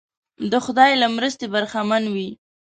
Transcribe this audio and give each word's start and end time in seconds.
د 0.51 0.53
خدای 0.65 0.91
له 1.01 1.07
مرستې 1.15 1.45
برخمن 1.53 2.03
وي. 2.13 2.29